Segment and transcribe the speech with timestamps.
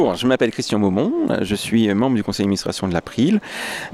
[0.00, 3.40] Bon, je m'appelle Christian Beaumont, je suis membre du conseil d'administration de l'April.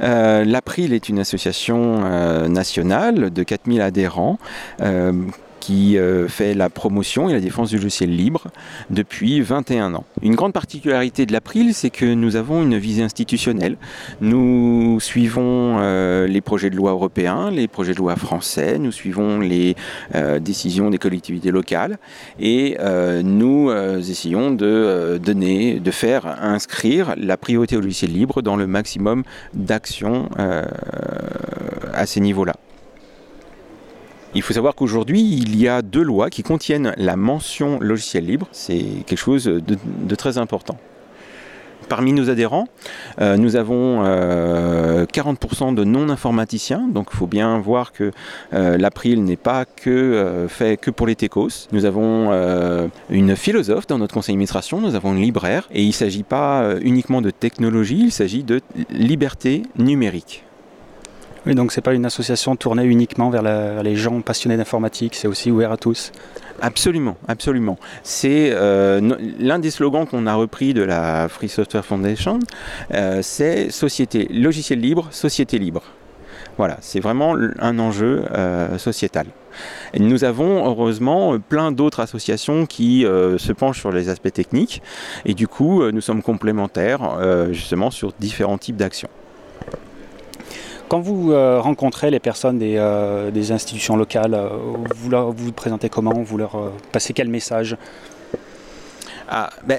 [0.02, 4.38] Euh, L'April est une association euh, nationale de 4000 adhérents
[4.82, 5.14] euh,
[5.64, 8.48] qui euh, fait la promotion et la défense du logiciel libre
[8.90, 10.04] depuis 21 ans.
[10.20, 13.78] Une grande particularité de l'April, c'est que nous avons une visée institutionnelle.
[14.20, 19.40] Nous suivons euh, les projets de loi européens, les projets de loi français, nous suivons
[19.40, 19.74] les
[20.14, 21.96] euh, décisions des collectivités locales
[22.38, 22.76] et
[23.22, 29.22] nous essayons de donner, de faire inscrire la priorité au logiciel libre dans le maximum
[29.54, 30.28] d'actions
[31.94, 32.54] à ces niveaux-là.
[34.36, 38.48] Il faut savoir qu'aujourd'hui, il y a deux lois qui contiennent la mention logiciel libre.
[38.50, 40.76] C'est quelque chose de, très important.
[41.88, 42.66] Parmi nos adhérents,
[43.20, 48.10] euh, nous avons euh, 40% de non-informaticiens, donc il faut bien voir que
[48.54, 51.68] euh, l'April n'est pas que euh, fait que pour les techos.
[51.72, 55.88] Nous avons euh, une philosophe dans notre conseil d'administration, nous avons une libraire, et il
[55.88, 60.43] ne s'agit pas uniquement de technologie, il s'agit de liberté numérique.
[61.46, 63.42] Oui, donc c'est pas une association tournée uniquement vers,
[63.82, 66.10] les gens passionnés d'informatique, c'est aussi ouvert à tous.
[66.62, 67.78] Absolument, absolument.
[68.02, 72.38] C'est euh, l'un des slogans qu'on a repris de la Free Software Foundation,
[72.94, 75.82] euh, c'est société logiciel libre, société libre.
[76.56, 79.26] Voilà, c'est vraiment un enjeu euh, sociétal.
[79.98, 84.82] Nous avons heureusement plein d'autres associations qui se penchent sur les aspects techniques
[85.24, 87.18] et du coup nous sommes complémentaires
[87.52, 89.10] justement sur différents types d'actions.
[90.88, 94.48] Quand vous euh, rencontrez les personnes des, euh, des institutions locales, euh,
[94.94, 96.12] vous, leur, vous vous présentez comment?
[96.22, 97.76] Vous leur passez quel message?
[99.28, 99.78] Ah, ben,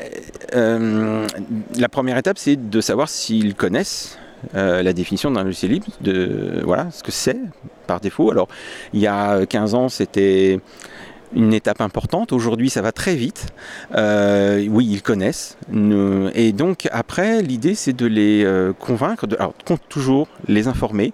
[1.76, 4.18] La première étape, c'est de savoir s'ils connaissent
[4.54, 7.38] la définition d'un logiciel libre, de voilà ce que c'est
[7.88, 8.30] par défaut.
[8.30, 8.48] Alors,
[8.94, 10.60] il y a 15 ans, c'était
[11.34, 12.32] une étape importante.
[12.32, 13.48] Aujourd'hui, ça va très vite.
[13.96, 15.58] Euh, oui, ils connaissent.
[16.34, 19.54] Et donc, après, l'idée, c'est de les euh, convaincre, de, alors,
[19.90, 21.14] toujours les informer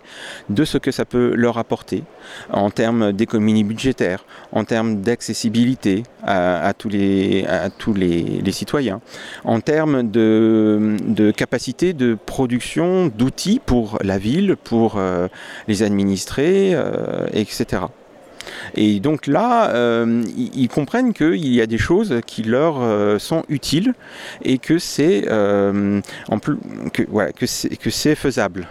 [0.49, 2.03] de ce que ça peut leur apporter
[2.51, 9.01] en termes d'économie budgétaire, en termes d'accessibilité à, tous, les, citoyens,
[9.43, 15.27] en termes de, capacité de production d'outils pour la ville, pour euh,
[15.67, 17.83] les administrés, euh, etc.
[18.75, 23.43] Et donc là, euh, ils, comprennent qu'il y a des choses qui leur euh, sont
[23.49, 23.93] utiles
[24.43, 26.01] et que c'est euh,
[26.93, 28.67] que, voilà, que c'est faisable.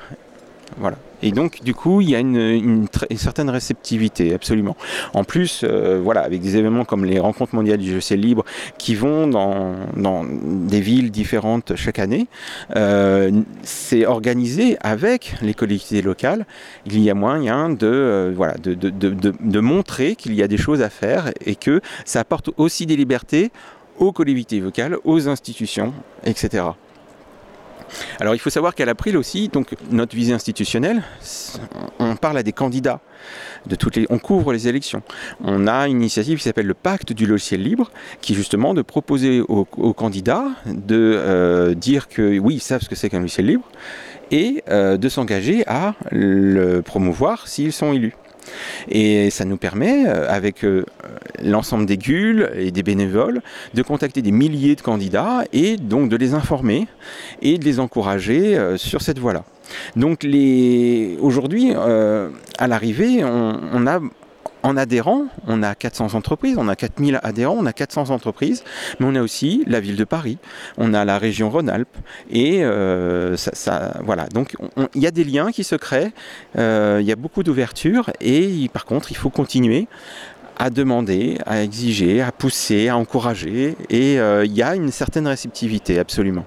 [0.79, 0.97] Voilà.
[1.23, 2.87] Et donc, du coup, il y a une,
[3.17, 4.77] certaine réceptivité, absolument.
[5.13, 8.45] En plus, euh, voilà, avec des événements comme les rencontres mondiales du logiciel libre
[8.79, 12.27] qui vont dans, des villes différentes chaque année,
[12.77, 13.31] euh,
[13.63, 16.47] c'est organisé avec les collectivités locales.
[16.87, 18.75] Il y a moyen de, euh, de,
[19.39, 22.97] de montrer qu'il y a des choses à faire et que ça apporte aussi des
[22.97, 23.51] libertés
[23.99, 25.93] aux collectivités locales, aux institutions,
[26.25, 26.65] etc.
[28.21, 31.03] Alors il faut savoir qu'à l'April aussi, donc notre visée institutionnelle,
[31.99, 33.01] on parle à des candidats.
[33.67, 35.03] De toutes les, on couvre les élections.
[35.45, 37.91] On a une initiative qui s'appelle le pacte du logiciel libre,
[38.23, 42.89] qui est justement de proposer aux, candidats de euh, dire que oui, ils savent ce
[42.89, 43.69] que c'est qu'un logiciel libre,
[44.31, 48.15] et euh, de s'engager à le promouvoir s'ils sont élus.
[48.88, 50.84] Et ça nous permet, avec euh,
[51.43, 53.43] l'ensemble des GUL et des bénévoles,
[53.75, 56.87] de contacter des milliers de candidats et donc de les informer
[57.43, 59.44] et de les encourager euh, sur cette voie-là.
[59.97, 60.27] Donc
[61.21, 64.00] aujourd'hui, euh, à l'arrivée, on, a
[64.62, 68.65] en adhérents, on a 400 entreprises, on a 4000 adhérents, on a 400 entreprises,
[68.98, 70.38] mais on a aussi la ville de Paris,
[70.78, 71.97] on a la région Rhône-Alpes,
[72.31, 73.37] et euh,
[74.04, 74.26] voilà.
[74.28, 74.56] Donc
[74.94, 76.12] il y a des liens qui se créent,
[76.59, 79.88] euh, il y a beaucoup d'ouverture, et par contre, il faut continuer
[80.59, 85.27] à demander, à exiger, à pousser, à encourager, et euh, il y a une certaine
[85.27, 86.44] réceptivité, absolument.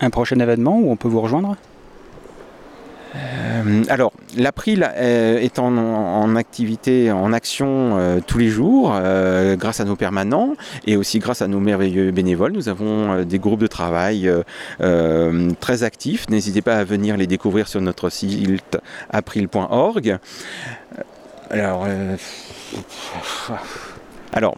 [0.00, 1.56] Un prochain événement où on peut vous rejoindre?
[3.16, 8.98] Euh, alors, l'April euh, est en, activité, en action euh, tous les jours,
[9.56, 10.54] grâce à nos permanents
[10.86, 12.52] et aussi grâce à nos merveilleux bénévoles.
[12.52, 14.30] Nous avons des groupes de travail
[15.60, 16.28] très actifs.
[16.28, 18.78] N'hésitez pas à venir les découvrir sur notre site
[19.10, 20.18] april.org.
[21.50, 21.86] Alors,
[24.32, 24.56] alors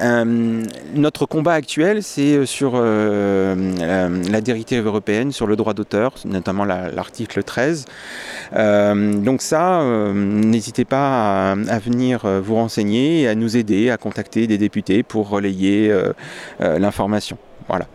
[0.00, 0.64] euh,
[0.94, 3.54] notre combat actuel, c'est sur euh,
[4.30, 4.40] la, la,
[4.86, 7.84] européenne sur le droit d'auteur, notamment l'article la, 13.
[8.54, 13.96] Euh, donc ça, euh, n'hésitez pas à, venir vous renseigner et à nous aider à
[13.96, 16.12] contacter des députés pour relayer euh,
[16.78, 17.36] l'information.
[17.68, 17.86] Voilà.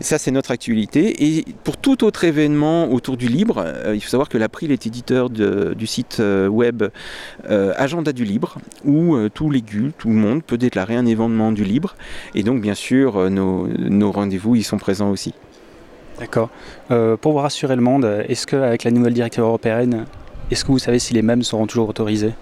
[0.00, 1.24] Ça, c'est notre actualité.
[1.24, 4.86] Et pour tout autre événement autour du libre, euh, il faut savoir que l'April est
[4.86, 6.84] éditeur du site euh, web
[7.48, 11.64] euh, Agenda du Libre, où tout l'aigu, tout le monde peut déclarer un événement du
[11.64, 11.94] libre.
[12.34, 15.34] Et donc, bien sûr, nos, nos rendez-vous y sont présents aussi.
[16.18, 16.50] D'accord.
[16.88, 20.04] pour vous rassurer le monde, est-ce qu'avec la nouvelle directive européenne,
[20.50, 22.32] est-ce que vous savez si les mêmes seront toujours autorisés?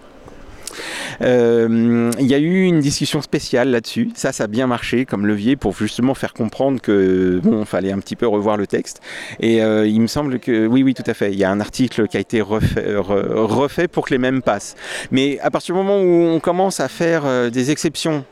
[1.22, 4.10] Euh, il y a eu une discussion spéciale là-dessus.
[4.14, 7.98] Ça, ça a bien marché comme levier pour justement faire comprendre que bon, fallait un
[7.98, 9.00] petit peu revoir le texte.
[9.40, 11.32] Et euh, il me semble que oui, oui, tout à fait.
[11.32, 14.76] Il y a un article qui a été refait, refait pour que les mêmes passent.
[15.10, 18.24] Mais à partir du moment où on commence à faire euh, des exceptions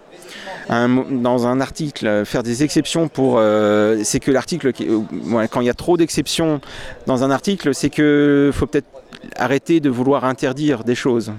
[0.69, 3.41] dans un article, faire des exceptions pour.
[4.03, 4.73] c'est que l'article,
[5.51, 6.61] quand il y a trop d'exceptions
[7.07, 8.98] dans un article, c'est que faut peut-être
[9.39, 11.33] arrêter de vouloir interdire des choses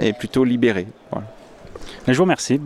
[0.00, 0.86] et plutôt libérer.
[2.06, 2.60] Je vous remercie.